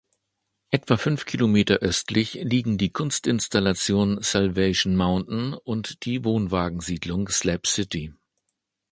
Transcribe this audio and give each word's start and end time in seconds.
Etwa 0.71 0.97
fünf 0.97 1.25
Kilometer 1.27 1.75
östlich 1.75 2.39
liegen 2.41 2.79
die 2.79 2.89
Kunstinstallation 2.89 4.19
Salvation 4.23 4.95
Mountain 4.95 5.53
und 5.53 6.05
die 6.05 6.25
Wohnwagensiedlung 6.25 7.29
Slab 7.29 7.67
City. 7.67 8.11